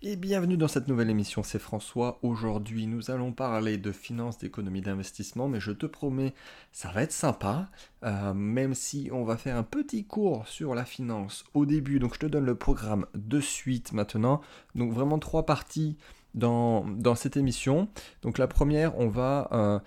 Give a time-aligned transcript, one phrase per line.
[0.00, 2.20] Et bienvenue dans cette nouvelle émission, c'est François.
[2.22, 6.34] Aujourd'hui, nous allons parler de finances, d'économie, d'investissement, mais je te promets,
[6.70, 7.68] ça va être sympa,
[8.04, 11.98] euh, même si on va faire un petit cours sur la finance au début.
[11.98, 14.40] Donc je te donne le programme de suite maintenant.
[14.76, 15.96] Donc vraiment trois parties
[16.32, 17.88] dans, dans cette émission.
[18.22, 19.48] Donc la première, on va...
[19.50, 19.78] Euh,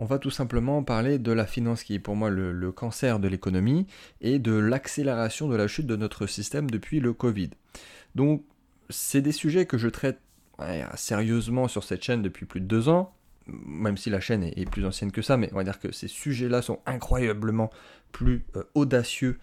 [0.00, 3.18] on va tout simplement parler de la finance qui est pour moi le, le cancer
[3.18, 3.84] de l'économie
[4.20, 7.50] et de l'accélération de la chute de notre système depuis le Covid.
[8.14, 8.44] Donc
[8.90, 10.18] c'est des sujets que je traite
[10.96, 13.14] sérieusement sur cette chaîne depuis plus de deux ans,
[13.46, 16.08] même si la chaîne est, plus ancienne que ça, mais on va dire que ces
[16.08, 17.70] sujets-là sont incroyablement
[18.12, 19.38] plus euh, audacieux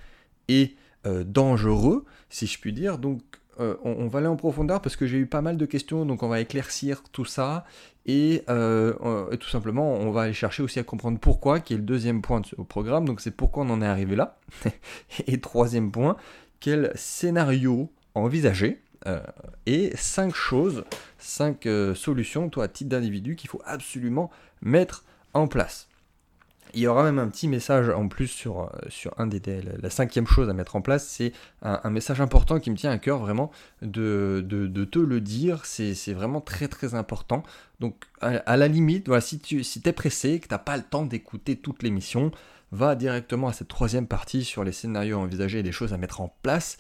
[0.48, 2.98] et euh, dangereux, si je puis dire.
[2.98, 3.22] Donc
[3.60, 6.24] euh, on, va aller en profondeur parce que j'ai eu pas mal de questions, donc
[6.24, 7.66] on va éclaircir tout ça
[8.06, 11.84] et, et, tout simplement on va aller chercher aussi à comprendre pourquoi, qui est le
[11.84, 14.38] deuxième point au programme, donc c'est pourquoi on en est arrivé là.
[15.28, 16.18] et troisième point,
[16.60, 19.20] quel scénario envisager euh,
[19.66, 20.84] et cinq choses,
[21.18, 25.04] cinq euh, solutions, toi, à titre d'individu, qu'il faut absolument mettre
[25.34, 25.88] en place.
[26.74, 29.90] Il y aura même un petit message en plus sur, euh, sur un des, la
[29.90, 33.20] cinquième chose à mettre en place, c'est un, message important qui me tient à cœur
[33.20, 33.50] vraiment
[33.82, 34.46] de,
[34.92, 37.44] te le dire, c'est vraiment très très important.
[37.80, 40.84] Donc à, la limite, voilà, si tu si es pressé, que tu n'as pas le
[40.84, 42.32] temps d'écouter toute l'émission,
[42.72, 46.20] va directement à cette troisième partie sur les scénarios envisagés et des choses à mettre
[46.20, 46.78] en place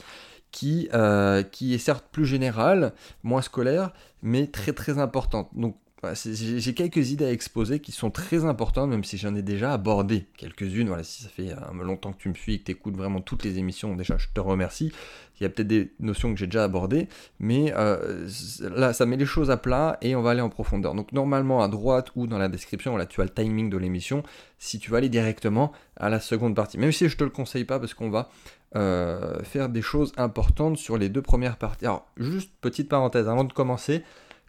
[0.55, 3.91] qui, euh, qui est certes plus générale, moins scolaire,
[4.23, 5.49] mais très très importante.
[5.53, 5.75] Donc
[6.13, 10.27] j'ai quelques idées à exposer qui sont très importantes, même si j'en ai déjà abordé
[10.37, 10.87] quelques-unes.
[10.87, 13.19] Voilà, si ça fait euh, longtemps que tu me suis et que tu écoutes vraiment
[13.19, 14.93] toutes les émissions, déjà je te remercie.
[15.41, 17.09] Il y a peut-être des notions que j'ai déjà abordées,
[17.39, 18.25] mais euh,
[18.61, 20.95] là ça met les choses à plat et on va aller en profondeur.
[20.95, 24.23] Donc normalement à droite ou dans la description, là tu as le timing de l'émission,
[24.57, 26.77] si tu vas aller directement à la seconde partie.
[26.77, 28.29] Même si je te le conseille pas parce qu'on va
[28.75, 31.85] euh, faire des choses importantes sur les deux premières parties.
[31.85, 34.03] Alors, juste petite parenthèse avant de commencer.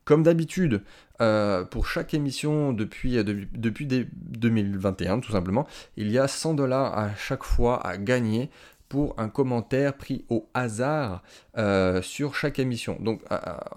[0.05, 0.82] Comme d'habitude,
[1.20, 5.66] euh, pour chaque émission depuis, euh, depuis 2021, tout simplement,
[5.97, 8.50] il y a 100 dollars à chaque fois à gagner
[8.88, 11.22] pour un commentaire pris au hasard
[12.03, 12.97] sur chaque émission.
[13.00, 13.20] Donc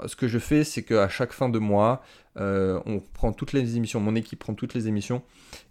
[0.05, 2.03] ce que je fais, c'est qu'à chaque fin de mois,
[2.35, 5.23] on prend toutes les émissions, mon équipe prend toutes les émissions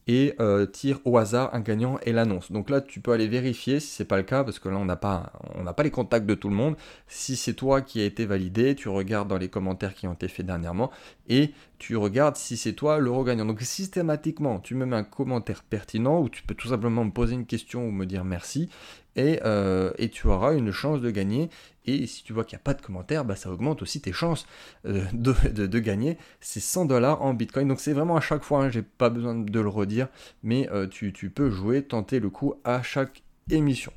[0.08, 2.50] et euh, tire au hasard un gagnant et l'annonce.
[2.50, 4.86] Donc là, tu peux aller vérifier si c'est pas le cas, parce que là, on
[4.86, 6.76] n'a pas, on n'a pas les contacts de tout le monde.
[7.06, 10.26] Si c'est toi qui a été validé, tu regardes dans les commentaires qui ont été
[10.28, 10.90] faits dernièrement
[11.28, 13.44] et tu regardes si c'est toi le regagnant.
[13.44, 17.34] Donc systématiquement, tu me mets un commentaire pertinent ou tu peux tout simplement me poser
[17.34, 18.70] une question ou me dire merci
[19.18, 21.50] et, euh, et tu auras une chance de gagner.
[21.86, 24.12] Et si tu vois qu'il n'y a pas de commentaire, bah, ça augmente aussi tes
[24.12, 24.46] chances
[24.86, 25.34] euh, de,
[25.66, 27.66] de, gagner ces 100 dollars en Bitcoin.
[27.66, 29.97] Donc c'est vraiment à chaque fois, hein, j'ai pas besoin de le redire,
[30.42, 33.92] mais euh, tu, peux jouer, tenter le coup à chaque émission.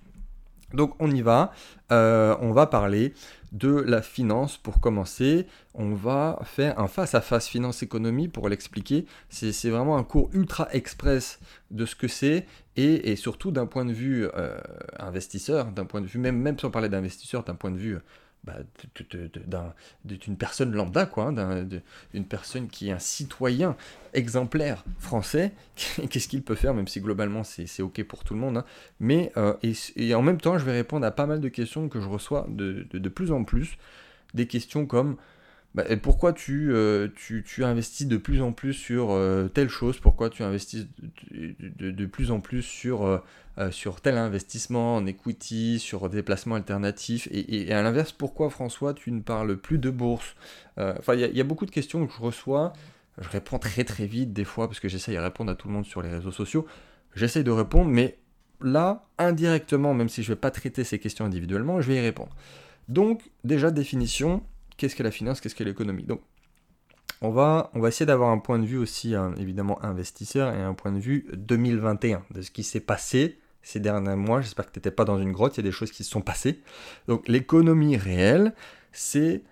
[0.73, 1.51] Donc on y va,
[1.91, 3.13] euh, on va parler
[3.51, 5.47] de la finance pour commencer.
[5.73, 9.05] On va faire un face-à-face finance-économie pour l'expliquer.
[9.29, 11.39] C'est vraiment un cours ultra express
[11.71, 12.45] de ce que c'est
[12.77, 14.57] et, surtout d'un point de vue euh,
[14.97, 17.97] investisseur, d'un point de vue, même, même sans parler d'investisseur, d'un point de vue
[18.43, 18.57] bah,
[20.03, 21.67] d'une personne lambda, quoi, hein,
[22.13, 23.75] d'une personne qui est un citoyen
[24.13, 25.53] exemplaire français,
[26.09, 28.57] qu'est-ce qu'il peut faire, même si globalement c'est ok pour tout le monde.
[28.57, 28.65] Hein.
[28.99, 29.53] Mais euh,
[29.95, 32.47] et, en même temps, je vais répondre à pas mal de questions que je reçois
[32.49, 33.77] de, de, de plus en plus,
[34.33, 35.17] des questions comme
[35.73, 39.99] bah, pourquoi tu, euh, tu, tu, investis de plus en plus sur euh, telle chose?
[39.99, 40.87] Pourquoi tu investis
[41.31, 46.55] de, de, plus en plus sur, euh, sur tel investissement en equity, sur des placements
[46.55, 47.29] alternatifs?
[47.31, 50.35] Et, et, à l'inverse, pourquoi François, tu ne parles plus de bourse?
[50.77, 52.73] Enfin, il y, y, a beaucoup de questions que je reçois.
[53.19, 55.73] Je réponds très très vite des fois parce que j'essaye de répondre à tout le
[55.73, 56.65] monde sur les réseaux sociaux.
[57.15, 58.17] J'essaye de répondre, mais
[58.61, 62.01] là, indirectement, même si je ne vais pas traiter ces questions individuellement, je vais y
[62.01, 62.35] répondre.
[62.87, 64.43] Donc, déjà, définition,
[64.81, 66.05] qu'est-ce que la finance, qu'est-ce que l'économie.
[66.05, 66.21] Donc,
[67.21, 70.59] on va, on va essayer d'avoir un point de vue aussi, hein, évidemment, investisseur et
[70.59, 74.41] un point de vue 2021, de ce qui s'est passé ces derniers mois.
[74.41, 76.09] J'espère que tu n'étais pas dans une grotte, il y a des choses qui se
[76.09, 76.61] sont passées.
[77.07, 78.55] Donc, l'économie réelle,
[78.91, 79.43] c'est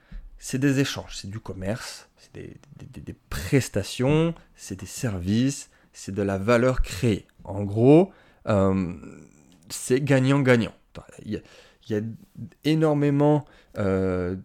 [0.52, 6.82] des échanges, c'est du commerce, c'est des, prestations, c'est des services, c'est de la valeur
[6.82, 7.28] créée.
[7.44, 8.12] En gros,
[8.48, 8.96] euh,
[9.70, 10.74] c'est gagnant-gagnant.
[11.90, 12.02] Il y a
[12.66, 13.46] énormément
[13.78, 14.36] euh,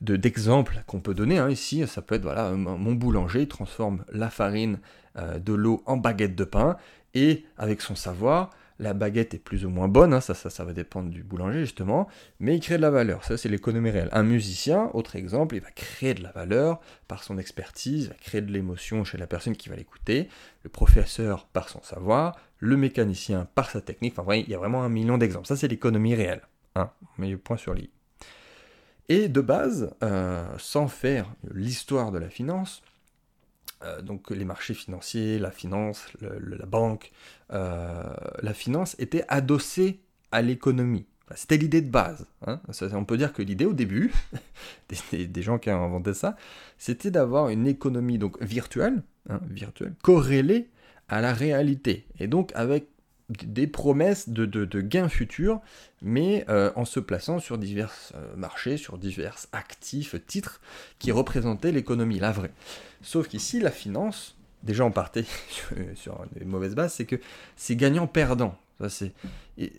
[0.00, 1.38] d'exemples qu'on peut donner.
[1.38, 4.78] Hein, ici, ça peut être voilà, mon boulanger transforme la farine
[5.16, 6.76] euh, de l'eau en baguette de pain
[7.14, 10.64] et avec son savoir, la baguette est plus ou moins bonne, hein, ça, ça, ça
[10.64, 12.08] va dépendre du boulanger justement,
[12.40, 14.08] mais il crée de la valeur, ça c'est l'économie réelle.
[14.12, 18.14] Un musicien, autre exemple, il va créer de la valeur par son expertise, il va
[18.14, 20.28] créer de l'émotion chez la personne qui va l'écouter,
[20.62, 24.82] le professeur par son savoir, le mécanicien par sa technique, enfin il y a vraiment
[24.82, 26.42] un million d'exemples, ça c'est l'économie réelle.
[26.74, 27.90] Hein, on met le point sur l'île.
[29.08, 32.82] Et de base, euh, sans faire l'histoire de la finance,
[33.82, 37.10] euh, donc les marchés financiers, la finance, la banque,
[37.52, 38.04] euh,
[38.42, 40.00] la finance était adossée
[40.30, 41.06] à l'économie.
[41.34, 42.26] C'était l'idée de base.
[42.46, 42.60] Hein.
[42.92, 44.12] on peut dire que l'idée au début,
[45.12, 46.36] des, gens qui ont inventé ça,
[46.76, 50.68] c'était d'avoir une économie donc virtuelle, hein, virtuelle, corrélée
[51.08, 52.06] à la réalité.
[52.18, 52.88] Et donc avec
[53.30, 55.60] des promesses de, gains futurs,
[56.02, 60.60] mais euh, en se plaçant sur divers euh, marchés, sur divers actifs, titres
[60.98, 62.52] qui représentaient l'économie, la vraie.
[63.02, 65.24] Sauf qu'ici, la finance, déjà on partait
[65.94, 67.16] sur, des mauvaises bases, c'est que
[67.56, 68.56] c'est gagnant-perdant.
[69.56, 69.70] il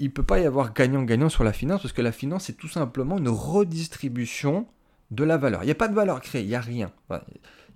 [0.00, 2.68] ne peut pas y avoir gagnant-gagnant sur la finance, parce que la finance, c'est tout
[2.68, 4.66] simplement une redistribution
[5.10, 5.62] de la valeur.
[5.62, 6.90] Il n'y a pas de valeur créée, il n'y a rien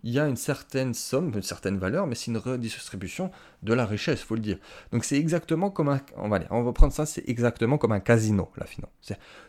[0.03, 3.31] il y a une certaine somme, une certaine valeur, mais c'est une redistribution
[3.63, 4.59] de la richesse, faut le dire.
[4.93, 8.01] Donc c'est exactement comme un, on va, on va prendre ça, c'est exactement comme un
[8.01, 8.91] casino, la finance.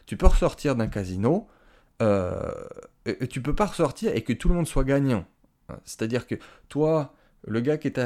[0.05, 1.47] Tu peux ressortir d'un casino,
[2.01, 2.51] euh,
[3.05, 5.25] et tu peux pas ressortir et que tout le monde soit gagnant.
[5.85, 6.35] C'est-à-dire que
[6.67, 7.13] toi,
[7.47, 7.99] le gars qui est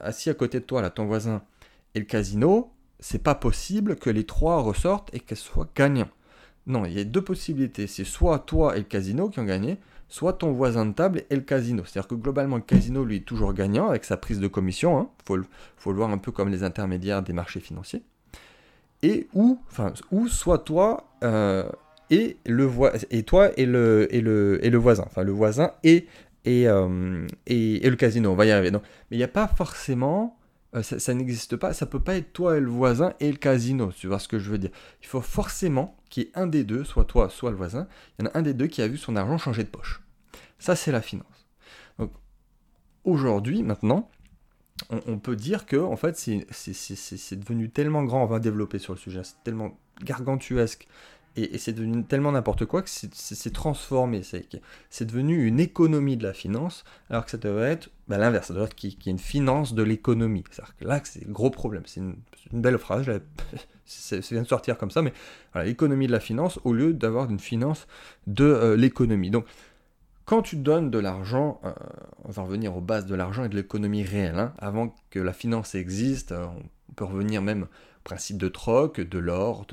[0.00, 1.42] assis à côté de toi, là, ton voisin,
[1.94, 6.10] et le casino, c'est pas possible que les trois ressortent et qu'elles soient gagnants.
[6.66, 7.86] Non, il y a deux possibilités.
[7.86, 9.78] C'est soit toi et le casino qui ont gagné,
[10.08, 11.82] soit ton voisin de table et le casino.
[11.84, 14.98] C'est-à-dire que globalement, le casino, lui, est toujours gagnant avec sa prise de commission.
[14.98, 15.42] Il hein.
[15.76, 18.02] faut, le voir un peu comme les intermédiaires des marchés financiers.
[19.02, 21.68] Et ou, enfin, ou soit toi euh,
[22.10, 22.70] et le
[23.10, 25.04] et toi et le, et le, et le voisin.
[25.06, 26.06] Enfin, le voisin et,
[26.44, 28.30] et, euh, et, le casino.
[28.30, 28.70] On va y arriver.
[28.70, 28.80] mais
[29.10, 30.35] il n'y a pas forcément
[30.76, 33.92] euh, ça, n'existe pas, ça peut pas être toi et le voisin et le casino,
[33.92, 34.70] tu vois ce que je veux dire.
[35.00, 37.88] Il faut forcément qu'il y ait un des deux, soit toi, soit le voisin,
[38.18, 40.02] il y en a un des deux qui a vu son argent changer de poche.
[40.58, 41.48] Ça, c'est la finance.
[41.98, 42.12] Donc,
[43.04, 44.10] aujourd'hui, maintenant,
[44.90, 48.98] on, peut dire que, en fait, c'est devenu tellement grand, on va développer sur le
[48.98, 50.86] sujet, c'est tellement gargantuesque,
[51.36, 54.22] et, c'est devenu tellement n'importe quoi que c'est transformé.
[54.90, 58.48] C'est devenu une économie de la finance, alors que ça devrait être bah, l'inverse.
[58.48, 60.44] Ça devrait être qu'il y ait une finance de l'économie.
[60.50, 61.82] C'est-à-dire que là, c'est un gros problème.
[61.86, 62.16] C'est une,
[62.52, 63.06] belle phrase.
[63.84, 65.12] ça vient de sortir comme ça, mais
[65.54, 67.86] l'économie de la finance au lieu d'avoir une finance
[68.26, 69.30] de euh, l'économie.
[69.30, 69.44] Donc,
[70.26, 71.72] quand tu donnes de l'argent, euh,
[72.24, 75.32] on va revenir aux bases de l'argent et de l'économie réelle, hein, avant que la
[75.32, 76.44] finance existe, euh,
[76.88, 77.68] on peut revenir même
[78.02, 79.66] principe de troc, de l'or,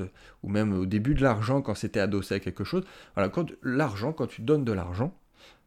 [0.44, 2.84] ou même au début de l'argent quand c'était adossé à quelque chose.
[3.16, 5.18] Voilà, quand l'argent, quand tu donnes de l'argent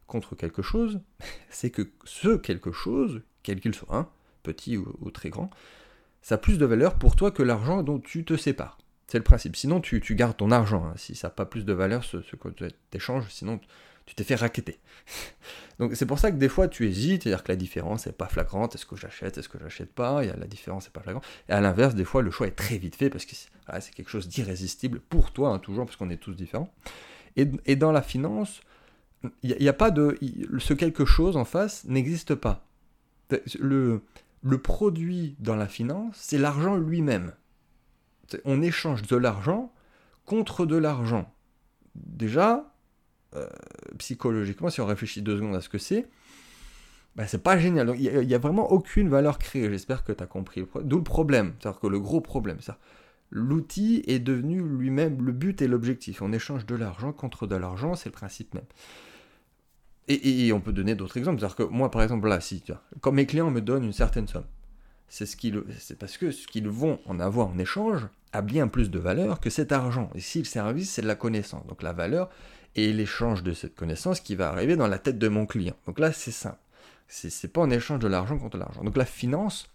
[0.07, 1.01] contre quelque chose,
[1.49, 4.09] c'est que ce quelque chose, quel qu'il soit, hein,
[4.41, 5.49] petit ou, très grand,
[6.21, 8.77] ça a plus de valeur pour toi que l'argent dont tu te sépares.
[9.07, 9.55] C'est le principe.
[9.55, 10.85] Sinon, tu, gardes ton argent.
[10.85, 13.59] Hein, si ça n'a pas plus de valeur, ce, ce que tu échanges, sinon
[14.07, 14.79] tu t'es fait raqueter.
[15.79, 18.27] Donc c'est pour ça que des fois tu hésites, c'est-à-dire que la différence n'est pas
[18.27, 21.25] flagrante, est-ce que j'achète, est-ce que j'achète pas, a la différence n'est pas flagrante.
[21.49, 24.09] Et à l'inverse, des fois le choix est très vite fait parce que c'est quelque
[24.09, 26.73] chose d'irrésistible pour toi, hein, toujours, parce qu'on est tous différents.
[27.35, 28.61] Et, dans la finance,
[29.43, 30.17] il n'y a, pas de...
[30.57, 32.65] Ce quelque chose en face n'existe pas.
[33.59, 34.01] Le,
[34.41, 37.33] le produit dans la finance, c'est l'argent lui-même.
[38.43, 39.71] On échange de l'argent
[40.25, 41.31] contre de l'argent.
[41.93, 42.73] Déjà,
[43.35, 43.47] euh,
[43.97, 46.07] psychologiquement, si on réfléchit deux secondes à ce que c'est,
[47.15, 47.95] bah, c'est pas génial.
[47.97, 49.69] il n'y a, vraiment aucune valeur créée.
[49.69, 50.65] J'espère que tu as compris.
[50.83, 51.53] D'où le problème.
[51.59, 52.77] C'est-à-dire que le gros problème, ça.
[53.29, 56.21] L'outil est devenu lui-même le but et l'objectif.
[56.21, 58.63] On échange de l'argent contre de l'argent, c'est le principe même.
[60.09, 61.39] Et, on peut donner d'autres exemples.
[61.39, 62.63] C'est-à-dire que moi, par exemple, là, si,
[63.01, 64.45] quand mes clients me donnent une certaine somme,
[65.09, 65.35] c'est ce
[65.79, 69.39] c'est parce que ce qu'ils vont en avoir en échange a bien plus de valeur
[69.39, 70.09] que cet argent.
[70.17, 71.65] Si le service, c'est de la connaissance.
[71.67, 72.29] Donc la valeur,
[72.75, 75.75] et l'échange de cette connaissance qui va arriver dans la tête de mon client.
[75.85, 76.59] Donc là, c'est simple.
[77.07, 78.83] C'est pas en échange de l'argent contre l'argent.
[78.83, 79.67] Donc la finance,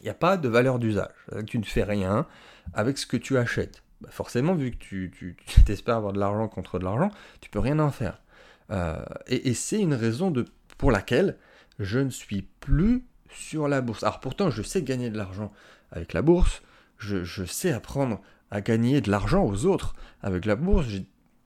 [0.00, 1.14] il n'y a pas de valeur d'usage.
[1.46, 2.26] Tu ne fais rien
[2.74, 3.82] avec ce que tu achètes.
[4.00, 5.36] Bah, forcément, vu que tu, tu,
[5.68, 7.10] espères avoir de l'argent contre de l'argent,
[7.40, 8.22] tu peux rien en faire.
[8.70, 10.32] Euh, et, c'est une raison
[10.78, 11.36] pour laquelle
[11.78, 14.02] je ne suis plus sur la bourse.
[14.02, 15.52] Alors pourtant, je sais gagner de l'argent
[15.90, 16.62] avec la bourse.
[17.02, 20.86] Je, sais apprendre à gagner de l'argent aux autres avec la bourse.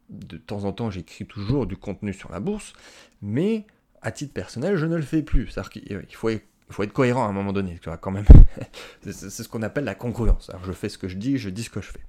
[0.09, 2.75] De temps en temps, j'écris toujours du contenu sur la bourse,
[3.23, 3.67] mais
[4.03, 5.49] à titre personnel, je ne le fais plus.
[5.49, 8.25] C'est-à-dire qu'il faut, il faut être cohérent à un moment donné, quand même.
[9.03, 10.51] c'est ce qu'on appelle la concurrence.
[10.65, 12.05] Je fais ce que je dis, je dis ce que je fais.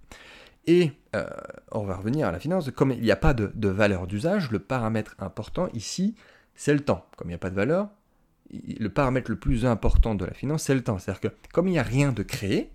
[0.67, 1.25] Et euh,
[1.71, 2.69] on va revenir à la finance.
[2.71, 6.15] Comme il n'y a pas de, valeur d'usage, le paramètre important ici,
[6.55, 7.05] c'est le temps.
[7.15, 7.89] Comme il n'y a pas de valeur,
[8.51, 10.99] le paramètre le plus important de la finance, c'est le temps.
[10.99, 12.71] C'est-à-dire que comme il n'y a rien de créé,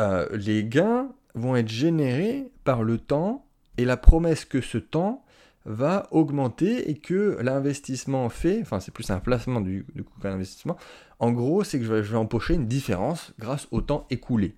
[0.00, 3.46] euh, les gains vont être générés par le temps
[3.78, 5.24] et la promesse que ce temps
[5.64, 10.76] va augmenter et que l'investissement fait, enfin c'est plus un placement du, coup qu'un investissement,
[11.18, 14.56] en gros c'est que je vais, empocher une différence grâce au temps écoulé.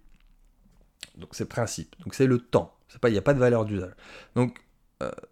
[1.16, 3.94] Donc c'est le principe, donc c'est le temps, il n'y a pas de valeur d'usage.
[4.34, 4.58] Donc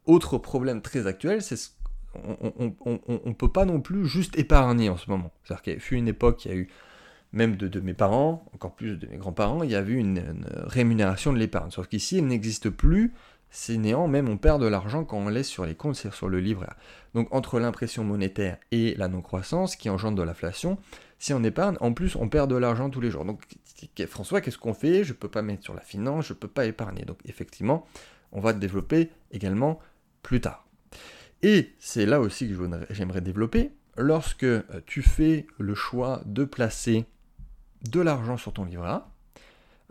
[0.06, 1.56] autre problème très actuel, c'est
[2.14, 5.32] on ne peut pas non plus juste épargner en ce moment.
[5.42, 6.68] C'est-à-dire qu'il y a eu une époque, il y a eu
[7.34, 10.22] même de, mes parents, encore plus de mes grands-parents, il y a eu une,
[10.66, 11.70] rémunération de l'épargne.
[11.70, 13.12] Sauf qu'ici, elle n'existe plus,
[13.50, 16.28] c'est néant, même on perd de l'argent quand on laisse sur les comptes, c'est sur
[16.28, 16.70] le livret
[17.14, 20.78] Donc entre l'impression monétaire et la non-croissance qui engendre de l'inflation,
[21.18, 23.24] si on épargne, en plus on perd de l'argent tous les jours.
[23.24, 23.42] Donc
[24.08, 25.04] François, qu'est-ce qu'on fait?
[25.04, 27.04] Je ne peux pas mettre sur la finance, je ne peux pas épargner.
[27.04, 27.86] Donc effectivement,
[28.32, 29.78] on va développer également
[30.22, 30.66] plus tard.
[31.42, 32.54] Et c'est là aussi que
[32.90, 37.04] j'aimerais développer, lorsque euh, tu fais le choix de placer
[37.84, 39.00] de l'argent sur ton livret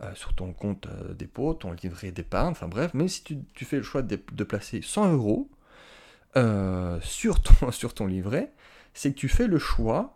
[0.02, 3.76] euh, sur ton compte euh, dépôt, ton livret d'épargne, enfin bref, même si tu, fais
[3.76, 5.48] le choix de, placer 100 euros
[7.00, 8.52] sur, ton, sur ton livret,
[8.92, 10.14] c'est que tu fais le choix,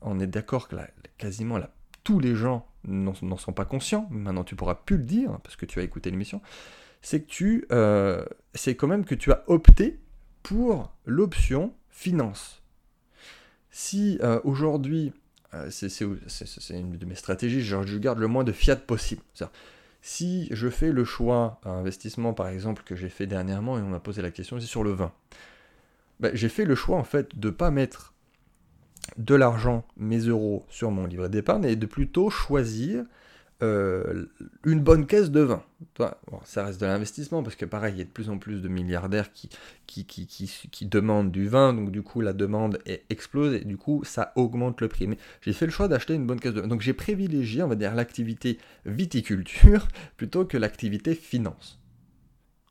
[0.00, 0.76] on est d'accord que
[1.18, 1.60] quasiment
[2.04, 5.66] tous les gens n'en sont pas conscients, maintenant tu pourras plus le dire parce que
[5.66, 6.40] tu as écouté l'émission,
[7.02, 7.66] c'est que tu,
[8.54, 10.00] c'est quand même que tu as opté
[10.42, 12.62] pour l'option finance.
[13.70, 15.25] Si euh, aujourd'hui, euh,
[15.70, 16.00] c'est
[16.70, 19.22] une de mes stratégies, je garde le moins de fiat possible.
[20.02, 23.88] Si je fais le choix, un investissement par exemple que j'ai fait dernièrement, et on
[23.88, 25.12] m'a posé la question, c'est sur le vin.
[26.20, 28.14] Ben, j'ai fait le choix en fait de ne pas mettre
[29.18, 33.04] de l'argent, mes euros, sur mon livret d'épargne et de plutôt choisir
[33.62, 34.26] euh,
[34.66, 35.62] une bonne caisse de vin.
[36.44, 38.68] ça reste de l'investissement parce que pareil, il y a de plus en plus de
[38.68, 39.48] milliardaires qui,
[39.86, 43.78] qui, qui, qui, demandent du vin, donc du coup la demande est explose et du
[43.78, 45.06] coup ça augmente le prix.
[45.06, 46.68] Mais j'ai fait le choix d'acheter une bonne caisse de vin.
[46.68, 51.80] Donc j'ai privilégié, on va dire, l'activité viticulture plutôt que l'activité finance.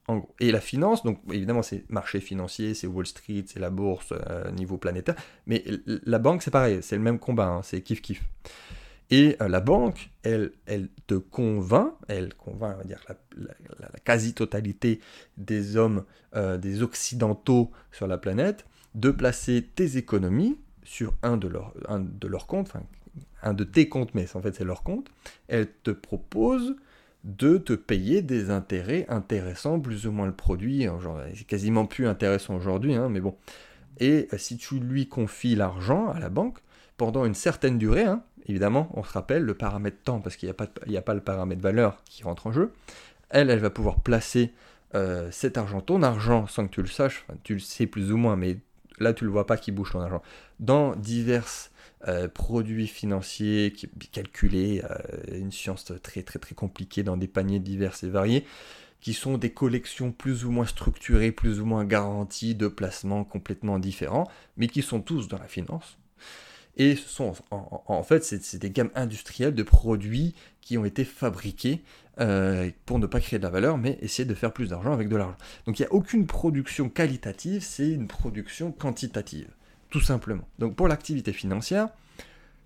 [0.08, 0.36] En gros.
[0.40, 4.52] Et la finance, donc évidemment c'est marché financier, c'est Wall Street, c'est la bourse euh,
[4.52, 5.16] niveau planétaire,
[5.48, 8.24] mais la banque c'est pareil, c'est le même combat, hein, c'est kiff kiff.
[9.12, 13.04] Et euh, la banque, elle, elle te convainc, elle convainc, on va dire,
[13.38, 15.00] la, quasi-totalité
[15.38, 21.48] des hommes, euh, des occidentaux sur la planète, de placer tes économies sur un de
[21.48, 22.84] leurs de comptes, enfin,
[23.44, 25.10] un de tes comptes, mais en fait c'est leur compte.
[25.48, 26.76] Elle te propose
[27.24, 30.88] de te payer des intérêts intéressants, plus ou moins le produit.
[31.36, 33.36] C'est quasiment plus intéressant aujourd'hui, hein, mais bon.
[34.00, 36.60] Et euh, si tu lui confies l'argent à la banque,
[36.98, 40.54] pendant une certaine durée, hein, évidemment, on se rappelle le paramètre temps, parce qu'il
[40.88, 42.74] n'y a, pas le paramètre valeur qui rentre en jeu.
[43.30, 44.54] Elle, elle va pouvoir placer
[44.94, 48.18] euh, cet argent, ton argent, sans que tu le saches, tu le sais plus ou
[48.18, 48.58] moins, mais
[49.00, 50.22] là tu ne le vois pas qui bouge ton argent,
[50.60, 51.70] dans divers
[52.08, 57.60] euh, produits financiers qui, calculés, euh, une science très très très compliquée dans des paniers
[57.60, 58.46] divers et variés,
[59.02, 63.80] qui sont des collections plus ou moins structurées, plus ou moins garanties de placements complètement
[63.80, 65.98] différents, mais qui sont tous dans la finance.
[66.78, 71.84] Et ce sont, en, fait, c'est des gammes industrielles de produits qui ont été fabriqués
[72.20, 75.08] euh, pour ne pas créer de la valeur, mais essayer de faire plus d'argent avec
[75.08, 75.38] de l'argent.
[75.66, 79.48] Donc il n'y a aucune production qualitative, c'est une production quantitative,
[79.90, 80.48] tout simplement.
[80.60, 81.90] Donc pour l'activité financière,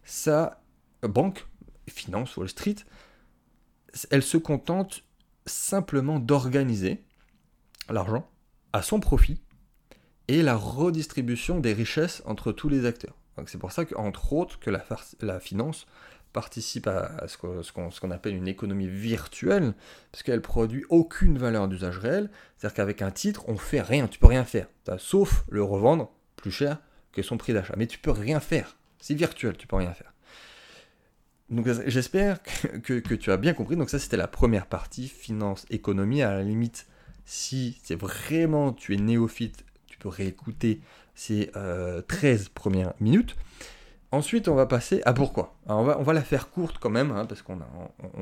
[0.04, 0.62] ça,
[1.04, 1.46] banque,
[1.88, 2.78] finance, Wall Street,
[4.10, 5.04] elle se contente
[5.46, 7.04] simplement d'organiser
[7.90, 8.28] l'argent
[8.74, 9.40] à son profit
[10.28, 13.16] et la redistribution des richesses entre tous les acteurs
[13.48, 15.86] c'est pour ça qu'entre autres que la, finance
[16.34, 17.38] participe à, ce
[18.02, 19.74] qu'on appelle une économie virtuelle,
[20.12, 22.30] parce qu'elle produit aucune valeur d'usage réel.
[22.58, 24.68] C'est-à-dire qu'avec un titre, on fait rien, tu peux rien faire,
[24.98, 26.78] sauf le revendre plus cher
[27.12, 27.74] que son prix d'achat.
[27.78, 30.14] Mais tu peux rien faire, c'est virtuel, tu peux rien faire.
[31.50, 32.42] Donc j'espère
[32.84, 33.76] que, tu as bien compris.
[33.76, 36.22] Donc ça c'était la première partie, finance, économie.
[36.22, 36.88] À la limite,
[37.26, 40.82] si c'est vraiment tu es néophyte, tu peux réécouter
[41.20, 43.36] ces 13 euh, premières minutes.
[44.12, 45.54] Ensuite, on va passer à pourquoi.
[45.68, 47.60] on, va, on va la faire courte quand même, hein, parce qu'on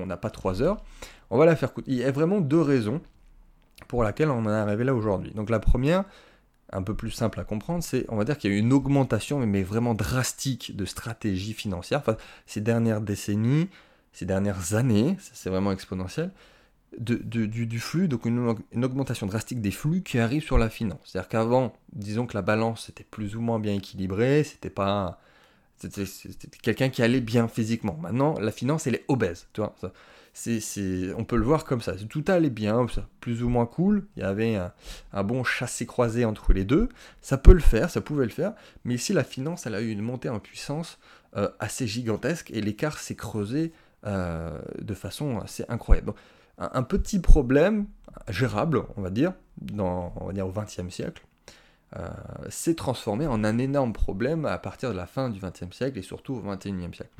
[0.06, 0.84] n'a pas 3 heures.
[1.30, 1.86] On va la faire courte.
[1.88, 3.00] Il y a vraiment deux raisons
[3.88, 5.32] pour lesquelles on en est arrivé là aujourd'hui.
[5.32, 6.06] Donc la première,
[6.74, 8.74] un peu plus simple à comprendre, c'est, on va dire qu'il y a eu une
[8.74, 12.00] augmentation, mais vraiment drastique, de stratégie financière.
[12.00, 13.70] Enfin, ces dernières décennies,
[14.12, 16.32] ces dernières années, c'est vraiment exponentiel,
[16.98, 21.00] du, flux, donc une, augmentation drastique des flux qui arrivent sur la finance.
[21.04, 25.20] C'est-à-dire qu'avant, disons que la balance était plus ou moins bien équilibrée, c'était pas.
[25.78, 26.06] C'était
[26.64, 27.98] quelqu'un qui allait bien physiquement.
[28.02, 29.48] Maintenant, la finance, elle est obèse.
[29.54, 29.76] Tu vois,
[31.18, 31.94] on peut le voir comme ça.
[32.10, 32.88] Tout allait bien,
[33.20, 34.08] plus ou moins cool.
[34.16, 34.60] Il y avait
[35.14, 36.90] un, bon chassé-croisé entre les deux.
[37.22, 38.54] Ça peut le faire, ça pouvait le faire.
[38.86, 40.98] Mais ici, la finance, elle a eu une montée en puissance
[41.36, 43.72] euh, assez gigantesque et l'écart s'est creusé
[44.06, 46.14] euh, de façon assez incroyable
[46.58, 47.86] un, petit problème
[48.30, 51.24] gérable, on va dire, dans, on va dire au XXe siècle,
[51.96, 52.10] euh,
[52.50, 56.02] s'est transformé en un énorme problème à partir de la fin du XXe siècle et
[56.02, 57.12] surtout au XXIe siècle.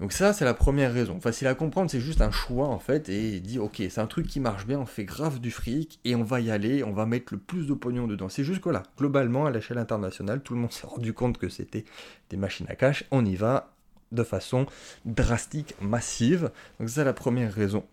[0.00, 1.20] Donc ça, c'est la première raison.
[1.20, 4.26] Facile à comprendre, c'est juste un choix en fait, et dit ok, c'est un truc
[4.26, 7.06] qui marche bien, on fait grave du fric, et on va y aller, on va
[7.06, 8.28] mettre le plus de pognon dedans.
[8.28, 11.48] C'est juste que là, globalement, à l'échelle internationale, tout le monde s'est rendu compte que
[11.48, 11.84] c'était
[12.30, 13.72] des machines à cash, on y va
[14.10, 14.66] de façon
[15.04, 16.50] drastique, massive.
[16.80, 17.84] Donc c'est la première raison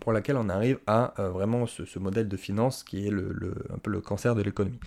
[0.00, 3.78] pour laquelle on arrive à euh, vraiment ce, modèle de finance qui est le, un
[3.78, 4.80] peu le cancer de l'économie.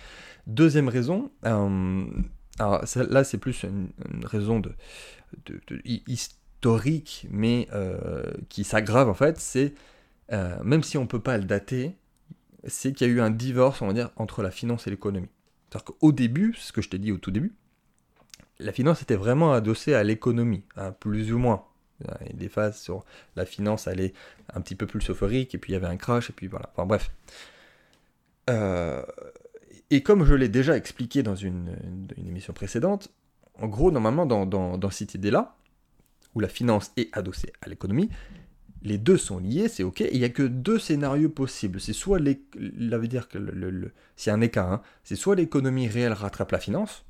[0.46, 2.04] Deuxième raison, euh,
[2.58, 3.88] alors là c'est plus une,
[4.24, 4.72] raison de,
[6.06, 9.74] historique, mais euh, qui s'aggrave en fait, c'est
[10.64, 11.94] même si on ne peut pas le dater,
[12.66, 15.28] c'est qu'il y a eu un divorce, on va dire, entre la finance et l'économie.
[15.68, 17.54] C'est-à-dire qu'au début, ce que je t'ai dit au tout début,
[18.58, 21.64] la finance était vraiment adossée à l'économie, hein, plus ou moins.
[22.32, 23.04] Des phases sur
[23.36, 24.14] la finance, elle est
[24.52, 26.70] un petit peu plus euphorique, et puis il y avait un crash, et puis voilà.
[26.72, 27.10] Enfin bref.
[28.50, 29.02] Euh,
[29.90, 31.76] et comme je l'ai déjà expliqué dans une,
[32.16, 33.10] émission précédente,
[33.60, 35.56] en gros, normalement, dans, dans, cette idée-là,
[36.34, 38.10] où la finance est adossée à l'économie,
[38.82, 41.80] les deux sont liés, c'est ok, il n'y a que deux scénarios possibles.
[41.80, 43.38] C'est soit, veut dire que
[44.26, 47.04] un écart, hein, c'est soit l'économie réelle rattrape la finance,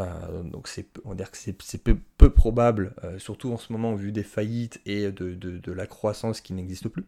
[0.00, 3.94] euh, donc c'est, on va dire que c'est, peu, probable, euh, surtout en ce moment
[3.94, 7.04] vu des faillites et de, la croissance qui n'existe plus.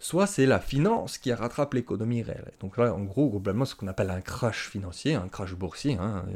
[0.00, 2.52] Soit c'est la finance qui rattrape l'économie réelle.
[2.60, 6.26] Donc là, en gros, globalement, ce qu'on appelle un crash financier, un crash boursier, hein,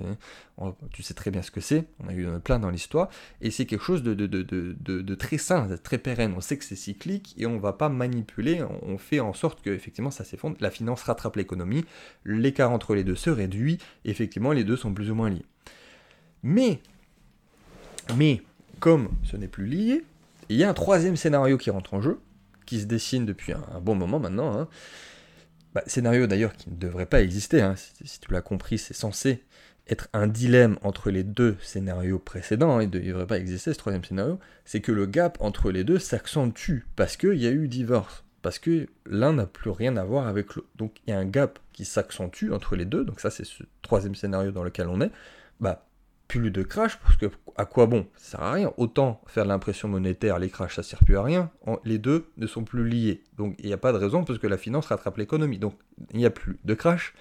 [0.92, 3.08] tu sais très bien ce que c'est, on a eu plein dans l'histoire,
[3.42, 6.34] et c'est quelque chose de, de, très sain, très pérenne.
[6.36, 9.60] On sait que c'est cyclique et on ne va pas manipuler, on fait en sorte
[9.60, 11.84] que effectivement ça s'effondre, la finance rattrape l'économie,
[12.24, 15.44] l'écart entre les deux se réduit, effectivement les deux sont plus ou moins liés.
[16.42, 16.80] Mais,
[18.16, 18.42] mais,
[18.80, 20.04] comme ce n'est plus lié,
[20.48, 22.18] il y a un troisième scénario qui rentre en jeu,
[22.66, 24.58] qui se dessine depuis un, bon moment maintenant.
[24.58, 24.68] Hein.
[25.74, 27.74] Bah, scénario d'ailleurs qui ne devrait pas exister, hein.
[27.76, 29.44] si, tu l'as compris, c'est censé
[29.88, 32.82] être un dilemme entre les deux scénarios précédents, hein.
[32.82, 35.98] il ne devrait pas exister ce troisième scénario, c'est que le gap entre les deux
[35.98, 40.26] s'accentue, parce qu'il y a eu divorce, parce que l'un n'a plus rien à voir
[40.26, 40.68] avec l'autre.
[40.76, 43.62] Donc il y a un gap qui s'accentue entre les deux, donc ça c'est ce
[43.82, 45.10] troisième scénario dans lequel on est.
[45.60, 45.87] Bah,
[46.28, 48.72] plus de crash, parce que à quoi bon Ça sert à rien.
[48.76, 51.50] Autant faire l'impression monétaire, les crashs, ça sert plus à rien.
[51.84, 53.24] Les deux ne sont plus liés.
[53.36, 55.58] Donc il n'y a pas de raison, parce que la finance rattrape l'économie.
[55.58, 55.74] Donc
[56.12, 57.14] il n'y a plus de crash.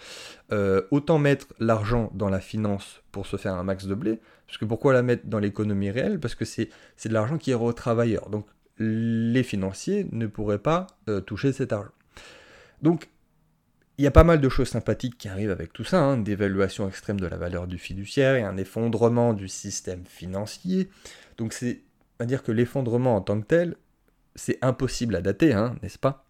[0.52, 4.20] Euh, autant mettre l'argent dans la finance pour se faire un max de blé.
[4.46, 6.20] Parce que pourquoi la mettre dans l'économie réelle?
[6.20, 6.70] Parce que c'est
[7.06, 8.30] de l'argent qui est aux travailleurs.
[8.30, 8.46] Donc
[8.78, 11.92] les financiers ne pourraient pas euh, toucher cet argent.
[12.82, 13.10] Donc
[13.98, 16.88] il y a pas mal de choses sympathiques qui arrivent avec tout ça, hein, d'évaluation
[16.88, 20.90] extrême de la valeur du fiduciaire et un effondrement du système financier.
[21.38, 21.82] Donc c'est
[22.20, 23.76] à dire que l'effondrement en tant que tel,
[24.36, 26.26] c'est impossible à dater, hein, n'est-ce pas?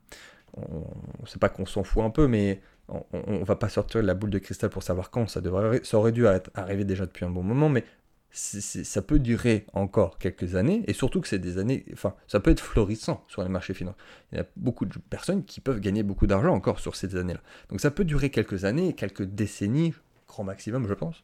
[0.55, 4.07] On, sait pas qu'on s'en fout un peu, mais on, ne va pas sortir de
[4.07, 5.27] la boule de cristal pour savoir quand.
[5.27, 6.25] Ça, devrait, ça aurait dû
[6.55, 7.83] arriver déjà depuis un bon moment, mais
[8.31, 12.51] ça peut durer encore quelques années, et surtout que c'est des années, enfin, ça peut
[12.51, 13.99] être florissant sur les marchés financiers.
[14.31, 17.41] Il y a beaucoup de personnes qui peuvent gagner beaucoup d'argent encore sur ces années-là.
[17.69, 19.93] Donc ça peut durer quelques années, quelques décennies,
[20.27, 21.23] grand maximum, je pense.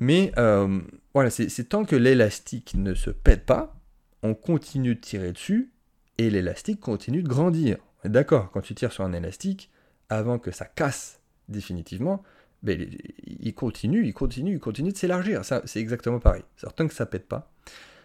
[0.00, 0.80] Mais euh,
[1.12, 3.76] voilà, c'est tant que l'élastique ne se pète pas,
[4.22, 5.70] on continue de tirer dessus,
[6.18, 7.76] et l'élastique continue de grandir.
[8.04, 9.70] D'accord, quand tu tires sur un élastique,
[10.08, 12.22] avant que ça casse définitivement,
[12.66, 15.44] il continue, il continue, il continue de s'élargir.
[15.44, 16.42] Ça, c'est exactement pareil.
[16.76, 17.50] Tant que ça pète pas,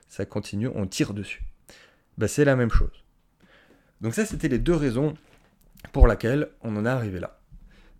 [0.07, 1.43] ça continue, on tire dessus.
[2.17, 3.03] Ben, c'est la même chose.
[4.01, 5.13] Donc ça, c'était les deux raisons
[5.93, 7.39] pour lesquelles on en est arrivé là.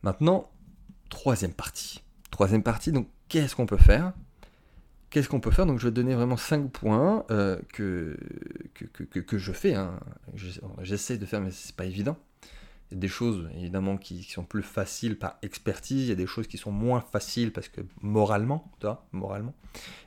[0.03, 0.49] Maintenant,
[1.09, 2.03] troisième partie.
[2.31, 4.13] Troisième partie, donc qu'est-ce qu'on peut faire?
[5.09, 5.65] Qu'est-ce qu'on peut faire?
[5.65, 8.17] Donc je vais te donner vraiment cinq points euh, que,
[8.73, 9.73] que, que, je fais.
[9.73, 9.99] Hein.
[10.81, 12.17] J'essaie de faire, mais c'est pas évident.
[12.91, 16.15] Il y a des choses évidemment qui, sont plus faciles par expertise, il y a
[16.15, 19.53] des choses qui sont moins faciles parce que moralement, tu vois, moralement,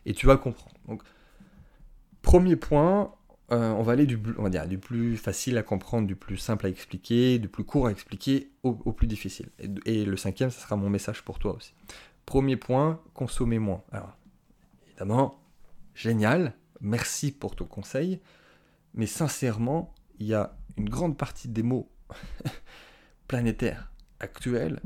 [0.04, 0.74] et tu vas comprendre.
[0.88, 1.02] Donc,
[2.22, 3.14] premier point,
[3.52, 6.38] euh, on va aller du, on va dire, du plus facile à comprendre, du plus
[6.38, 9.50] simple à expliquer, du plus court à expliquer au, plus difficile.
[9.84, 11.74] Et, le cinquième, ce sera mon message pour toi aussi.
[12.24, 13.82] Premier point, consommer moins.
[13.92, 14.16] Alors,
[14.86, 15.38] évidemment,
[15.94, 18.20] génial, merci pour ton conseil,
[18.94, 21.90] mais sincèrement, il y a une grande partie des mots
[23.32, 23.90] planétaires
[24.20, 24.78] actuels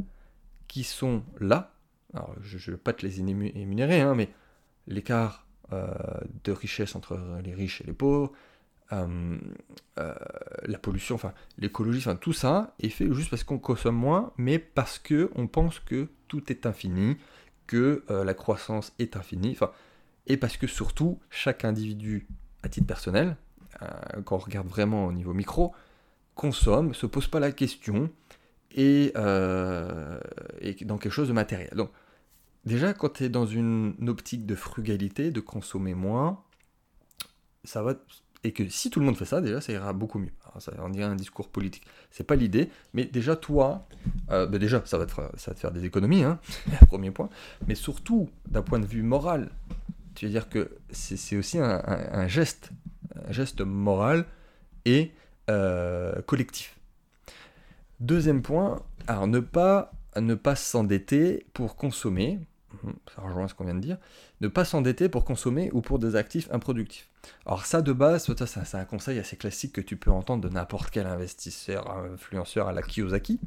[0.69, 1.75] qui sont là.
[2.15, 4.31] Alors, je ne vais pas te les énumérer, hein, mais
[4.87, 5.89] l'écart euh,
[6.45, 8.31] de richesse entre les riches et les pauvres,
[8.93, 9.37] euh,
[9.99, 10.15] euh,
[10.63, 14.61] la pollution, enfin l'écologie, enfin tout ça est fait juste parce qu'on consomme moins, mais
[14.61, 17.17] parce que on pense que tout est infini,
[17.67, 19.73] que la croissance est infinie, enfin,
[20.29, 22.29] et parce que surtout chaque individu
[22.63, 23.37] à titre personnel,
[24.25, 25.75] quand on regarde vraiment au niveau micro,
[26.37, 28.09] consomme, se pose pas la question
[28.75, 30.19] et, euh,
[30.83, 31.71] dans quelque chose de matériel.
[31.75, 31.91] Donc,
[32.65, 36.43] déjà, quand tu es dans une optique de frugalité, de consommer moins,
[37.65, 37.95] ça va
[38.47, 40.31] et que si tout le monde fait ça, déjà, ça ira beaucoup mieux.
[40.61, 41.85] ça, on dirait un discours politique.
[42.13, 43.89] C'est pas l'idée, mais déjà, toi,
[44.31, 46.39] euh, bah, déjà, ça va, te, ça va faire des économies, hein,
[46.87, 47.29] premier point.
[47.67, 49.51] Mais surtout, d'un point de vue moral,
[50.15, 52.71] tu veux dire que c'est aussi un, geste,
[53.29, 54.25] un geste moral
[54.85, 55.11] et
[55.51, 56.79] euh, collectif.
[58.01, 62.41] Deuxième point, alors ne pas ne pas s'endetter pour consommer.
[62.83, 63.99] Mhm, ça rejoint ce qu'on vient de dire.
[64.41, 67.09] Ne pas s'endetter pour consommer ou pour des actifs improductifs.
[67.45, 70.91] Alors ça de base, c'est un conseil assez classique que tu peux entendre de n'importe
[70.91, 73.41] quel investisseur, influenceur à la Kiyosaki.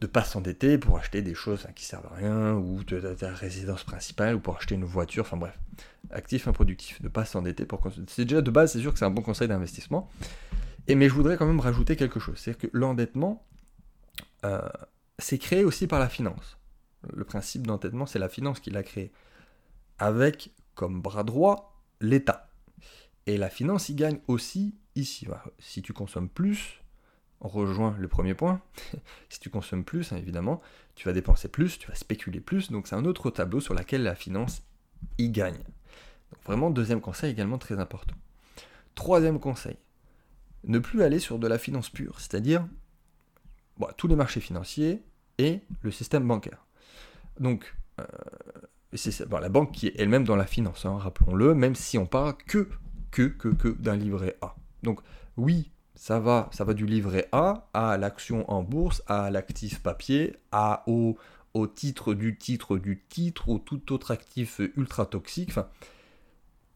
[0.00, 3.84] De pas s'endetter pour acheter des choses qui servent à rien, ou de, ta résidence
[3.84, 5.58] principale, ou pour acheter une voiture, enfin bref.
[6.10, 7.00] Actifs improductifs.
[7.00, 8.06] Ne pas s'endetter pour consommer.
[8.08, 10.10] C'est déjà de base, c'est sûr que c'est un bon conseil d'investissement.
[10.86, 12.38] Et mais je voudrais quand même rajouter quelque chose.
[12.38, 13.46] C'est-à-dire que l'endettement,
[14.44, 14.60] euh,
[15.18, 16.58] c'est créé aussi par la finance.
[17.12, 19.12] Le principe d'endettement, c'est la finance qui l'a créé.
[19.98, 22.50] Avec comme bras droit l'État.
[23.26, 25.26] Et la finance y gagne aussi ici.
[25.58, 26.82] Si tu consommes plus,
[27.40, 28.60] on rejoint le premier point.
[29.28, 30.60] si tu consommes plus, hein, évidemment,
[30.94, 32.70] tu vas dépenser plus, tu vas spéculer plus.
[32.70, 34.62] Donc c'est un autre tableau sur lequel la finance
[35.18, 35.54] y gagne.
[35.54, 38.14] Donc vraiment, deuxième conseil également très important.
[38.94, 39.76] Troisième conseil,
[40.66, 42.66] ne plus aller sur de la finance pure, c'est-à-dire
[43.96, 45.02] tous les marchés financiers
[45.38, 46.66] et le système bancaire.
[47.40, 48.04] Donc, euh,
[48.92, 52.36] c'est la banque qui est elle-même dans la finance, hein, rappelons-le, même si on parle
[52.46, 52.68] que
[53.10, 54.56] que, que, que d'un livret A.
[54.82, 55.00] Donc
[55.36, 60.36] oui, ça va, ça va du livret A à l'action en bourse, à l'actif papier,
[60.50, 61.16] à, au,
[61.54, 65.52] au titre du titre du titre, ou tout autre actif ultra toxique.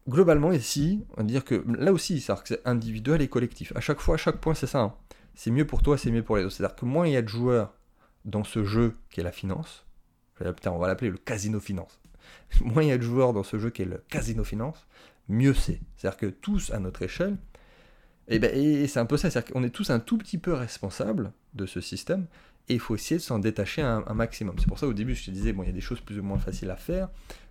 [0.07, 3.73] Globalement ici, on va dire que là aussi, c'est individuel et collectif.
[3.75, 4.79] À chaque fois, à chaque point, c'est ça.
[4.79, 4.93] Hein.
[5.35, 6.55] C'est mieux pour toi, c'est mieux pour les autres.
[6.55, 7.73] C'est-à-dire que moins il y a de joueurs
[8.25, 9.85] dans ce jeu qui est la finance,
[10.65, 11.99] on va l'appeler le casino finance.
[12.61, 14.87] Moins il y a de joueurs dans ce jeu qui est le casino finance,
[15.27, 15.79] mieux c'est.
[15.97, 17.37] C'est-à-dire que tous à notre échelle,
[18.27, 20.53] et, ben, et c'est un peu ça, c'est-à-dire qu'on est tous un tout petit peu
[20.53, 22.27] responsables de ce système,
[22.67, 24.55] et il faut essayer de s'en détacher un, maximum.
[24.59, 26.19] C'est pour ça au début je te disais, bon, il y a des choses plus
[26.19, 27.09] ou moins faciles à faire,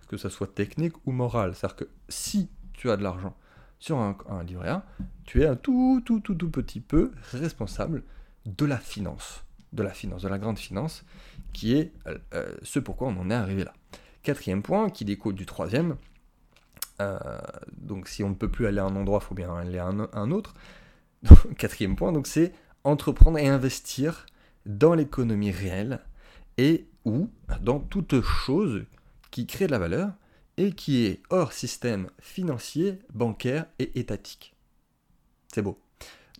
[0.09, 1.55] que ce soit technique ou moral.
[1.55, 3.37] C'est-à-dire que si tu as de l'argent
[3.77, 4.85] sur un, livret A,
[5.23, 8.03] tu es un tout, tout, tout, tout petit peu responsable
[8.45, 11.05] de la finance, de la finance, de la grande finance,
[11.53, 13.73] qui est euh, euh, ce pourquoi on en est arrivé là.
[14.23, 15.95] Quatrième point, qui découle du troisième,
[16.99, 17.17] euh,
[17.77, 19.85] donc si on ne peut plus aller à un endroit, il faut bien aller à
[19.85, 20.53] un, autre.
[21.57, 22.51] quatrième point, donc c'est
[22.83, 24.25] entreprendre et investir
[24.65, 25.99] dans l'économie réelle
[26.57, 27.29] et ou
[27.61, 28.83] dans toute chose
[29.31, 30.11] qui crée de la valeur
[30.57, 34.55] et qui est hors système financier, bancaire et étatique.
[35.53, 35.79] C'est beau.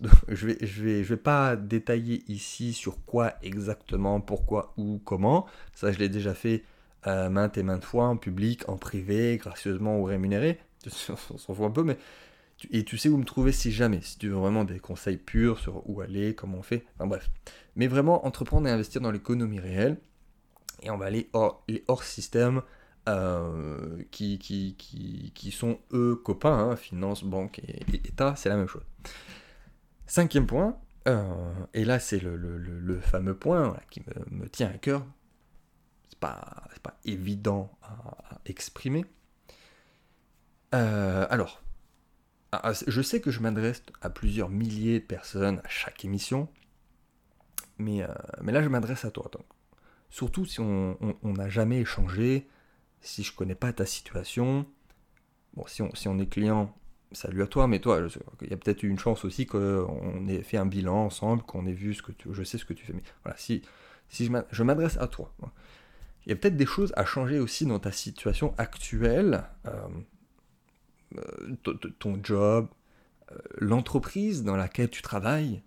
[0.28, 5.46] je je, vais, pas détailler ici sur quoi exactement, pourquoi, ou comment.
[5.74, 6.64] Ça, je l'ai déjà fait
[7.06, 10.58] euh, maintes et maintes fois en public, en privé, gracieusement ou rémunéré.
[11.08, 11.98] On s'en fout un peu, mais.
[12.70, 15.58] Et tu sais où me trouver si jamais, si tu veux vraiment des conseils purs
[15.58, 17.30] sur où aller, comment on fait, enfin bref.
[17.74, 19.96] Mais vraiment, entreprendre et investir dans l'économie réelle,
[20.82, 22.60] et on va aller hors, hors système,
[23.08, 24.76] euh, qui, qui,
[25.34, 28.84] qui, sont eux copains, hein, finance, banque et, État, c'est la même chose.
[30.06, 30.76] Cinquième point,
[31.08, 35.06] euh, et là c'est le, le, le, fameux point qui me, me, tient à cœur,
[36.10, 39.06] c'est pas, pas évident à, exprimer.
[40.74, 41.62] Euh, alors,
[42.86, 46.48] je sais que je m'adresse à plusieurs milliers de personnes à chaque émission,
[47.78, 48.06] mais,
[48.42, 49.30] mais là je m'adresse à toi.
[50.10, 52.46] Surtout si on n'a jamais échangé,
[53.00, 54.66] si je connais pas ta situation,
[55.54, 56.74] bon, si on, si on est client,
[57.12, 58.06] salut à toi, mais toi,
[58.42, 61.66] il y a peut-être eu une chance aussi qu'on ait fait un bilan ensemble, qu'on
[61.66, 62.92] ait vu ce que tu, je sais ce que tu fais.
[62.92, 63.62] Mais voilà, si,
[64.08, 65.32] si je m'adresse à toi,
[66.26, 69.88] il y a peut-être des choses à changer aussi dans ta situation actuelle, euh,
[71.16, 72.68] euh, ton job,
[73.32, 75.62] euh, l'entreprise dans laquelle tu travailles,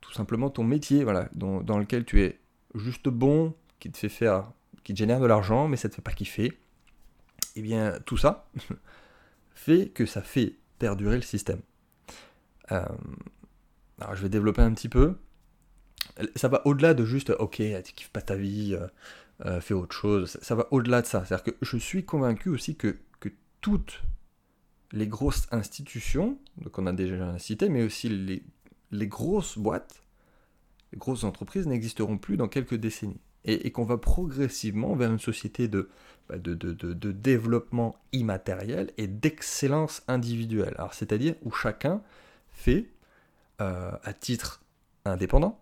[0.00, 2.40] tout simplement ton métier, voilà, dans, lequel tu es
[2.74, 4.50] juste bon, qui te fait faire,
[4.84, 6.58] qui te génère de l'argent, mais ça te fait pas kiffer
[7.56, 8.50] eh bien tout ça
[9.54, 11.60] fait que ça fait perdurer le système.
[12.72, 12.84] Euh,
[14.00, 15.16] alors je vais développer un petit peu.
[16.36, 18.86] Ça va au-delà de juste, ok, tu kiffes pas ta vie, euh,
[19.46, 20.38] euh, fais autre chose.
[20.42, 21.24] Ça, va au-delà de ça.
[21.24, 22.98] C'est-à-dire que je suis convaincu aussi que,
[23.60, 24.02] toutes
[24.90, 26.36] les grosses institutions,
[26.72, 28.42] qu'on a déjà cité, mais aussi
[28.90, 30.02] les grosses boîtes,
[30.92, 33.20] les grosses entreprises n'existeront plus dans quelques décennies.
[33.44, 35.88] Et, qu'on va progressivement vers une société de
[36.28, 40.76] bah, de, de, développement immatériel et d'excellence individuelle.
[40.92, 42.00] C'est-à-dire où chacun
[42.52, 42.88] fait,
[43.60, 44.62] euh, à titre
[45.04, 45.60] indépendant,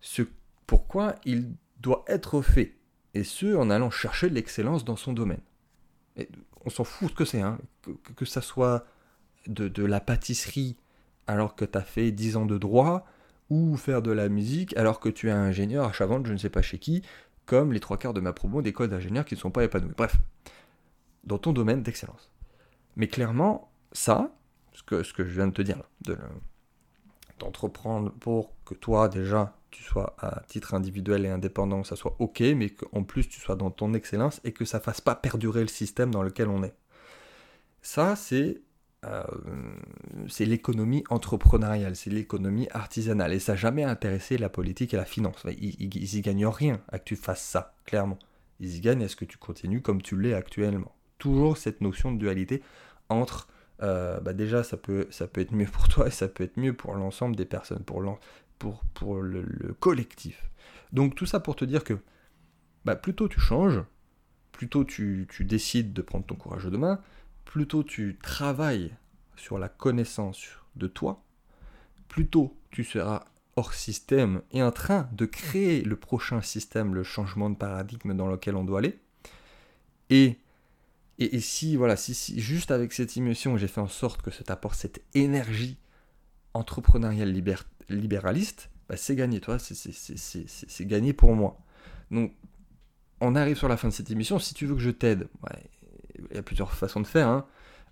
[0.00, 0.22] ce
[0.66, 2.74] pourquoi il doit être fait,
[3.12, 5.42] et ce en allant chercher l'excellence dans son domaine.
[6.64, 7.58] On s'en fout ce que c'est, hein.
[7.82, 8.86] que, que, ça soit
[9.46, 10.76] de, la pâtisserie
[11.26, 13.06] alors que tu as fait 10 ans de droit,
[13.52, 16.48] ou faire de la musique alors que tu es ingénieur à Chavante, je ne sais
[16.48, 17.02] pas chez qui,
[17.44, 19.92] comme les trois quarts de ma promo d'école d'ingénieurs qui ne sont pas épanouis.
[19.94, 20.16] Bref,
[21.24, 22.32] dans ton domaine d'excellence.
[22.96, 24.34] Mais clairement, ça,
[24.72, 26.16] ce que, ce que je viens de te dire, de,
[27.38, 32.40] d'entreprendre pour que toi déjà tu sois à titre individuel et indépendant, ça soit ok,
[32.56, 35.68] mais qu'en plus tu sois dans ton excellence et que ça fasse pas perdurer le
[35.68, 36.74] système dans lequel on est.
[37.82, 38.62] Ça, c'est
[39.04, 39.24] euh,
[40.28, 43.32] c'est l'économie entrepreneuriale, c'est l'économie artisanale.
[43.32, 45.44] Et ça n'a jamais intéressé la politique et la finance.
[45.58, 48.18] Ils, ils, gagnent rien à que tu fasses ça, clairement.
[48.60, 50.94] Ils y gagnent à ce que tu continues comme tu l'es actuellement.
[51.18, 52.62] Toujours cette notion de dualité
[53.08, 53.48] entre
[53.82, 56.56] euh, bah déjà ça peut, ça peut être mieux pour toi et ça peut être
[56.56, 58.02] mieux pour l'ensemble des personnes, pour,
[58.58, 60.50] pour, pour le, collectif.
[60.92, 61.94] Donc tout ça pour te dire que
[62.84, 63.82] bah, plutôt tu changes,
[64.52, 67.00] plutôt tu, tu décides de prendre ton courage de main,
[67.44, 68.94] plutôt tu travailles
[69.36, 70.42] sur la connaissance
[70.76, 71.22] de toi,
[72.08, 73.24] plutôt tu seras
[73.56, 78.26] hors système et en train de créer le prochain système, le changement de paradigme dans
[78.26, 78.98] lequel on doit aller.
[80.10, 80.38] Et
[81.18, 84.74] et, si, voilà, si, juste avec cette émission, j'ai fait en sorte que ça t'apporte
[84.74, 85.76] cette énergie
[86.54, 87.32] entrepreneuriale
[87.88, 91.58] libéraliste, bah, c'est gagné, toi, c'est gagné pour moi.
[92.10, 92.34] Donc,
[93.20, 94.38] on arrive sur la fin de cette émission.
[94.38, 95.28] Si tu veux que je t'aide,
[95.81, 95.81] il
[96.32, 97.28] y a plusieurs façons de faire.
[97.28, 97.46] Hein.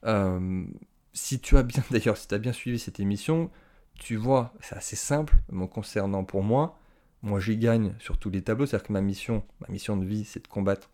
[0.04, 0.64] Euh,
[1.12, 3.50] si tu as bien, d'ailleurs, si tu as bien suivi cette émission,
[3.94, 6.78] tu vois, c'est assez simple, me concernant pour moi.
[7.22, 8.64] Moi, j'y gagne sur tous les tableaux.
[8.66, 10.90] C'est-à-dire que ma mission, ma mission de vie, c'est de combattre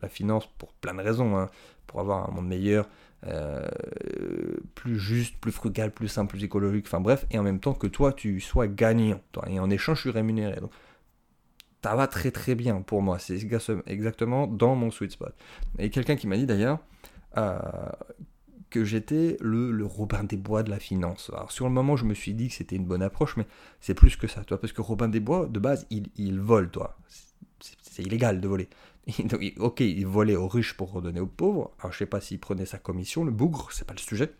[0.00, 1.50] la finance pour plein de raisons, hein,
[1.86, 2.88] pour avoir un monde meilleur,
[3.26, 3.66] euh,
[4.74, 7.86] plus juste, plus frugal, plus simple, plus écologique, enfin bref, et en même temps que
[7.86, 9.20] toi tu sois gagnant.
[9.48, 10.60] Et en échange, je suis rémunéré.
[10.60, 10.70] Donc,
[11.82, 13.18] ça va très très bien pour moi.
[13.18, 13.38] C'est
[13.86, 15.34] exactement dans mon sweet spot.
[15.78, 16.78] Et quelqu'un qui m'a dit d'ailleurs
[17.36, 17.58] euh,
[18.70, 21.30] que j'étais le, Robin des Bois de la finance.
[21.32, 23.46] Alors sur le moment, je me suis dit que c'était une bonne approche, mais
[23.80, 26.70] c'est plus que ça, toi, parce que Robin des Bois, de base, il, il vole,
[26.70, 26.98] toi.
[27.60, 28.68] C'est illégal de voler.
[29.58, 31.72] ok, il volait aux riches pour redonner aux pauvres.
[31.80, 34.32] Alors, je sais pas s'il prenait sa commission, le bougre, c'est pas le sujet.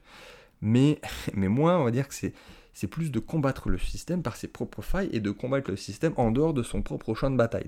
[0.60, 1.00] Mais,
[1.34, 2.34] mais moi, on va dire que c'est,
[2.78, 6.12] c'est plus de combattre le système par ses propres failles et de combattre le système
[6.16, 7.66] en dehors de son propre champ de bataille.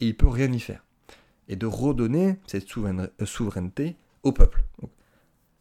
[0.00, 0.82] Et il peut rien y faire.
[1.48, 4.64] Et de redonner cette euh, souveraineté au peuple.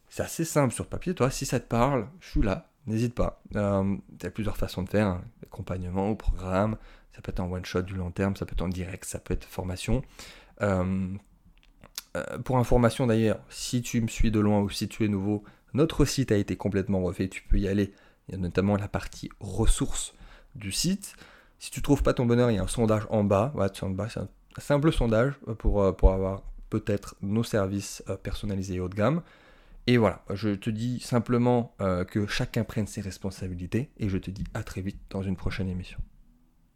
[0.08, 1.13] c'est assez simple sur papier.
[1.13, 2.69] Toi, si ça te parle, je suis là.
[2.88, 3.41] N'hésite pas.
[3.58, 5.08] Euh, il y a plusieurs façons de faire.
[5.08, 5.25] Hein.
[5.43, 6.77] Accompagnement au programme.
[7.13, 8.38] Ça peut être en one shot du long terme.
[8.38, 9.03] Ça peut être en direct.
[9.03, 10.03] Ça peut être formation.
[10.62, 11.10] Euh,
[12.15, 15.43] euh, pour information d'ailleurs, si tu me suis de loin ou si tu es nouveau,
[15.73, 17.91] notre site a été complètement refait, tu peux y aller.
[18.27, 20.13] Il y a notamment la partie ressources
[20.55, 21.15] du site.
[21.59, 23.53] Si tu trouves pas ton bonheur, il y a un sondage en bas.
[23.73, 28.95] c'est un simple sondage pour, euh, pour avoir peut-être nos services personnalisés et haut de
[28.95, 29.21] gamme.
[29.88, 31.75] Et voilà, je te dis simplement
[32.09, 35.69] que chacun prenne ses responsabilités et je te dis à très vite dans une prochaine
[35.69, 35.99] émission.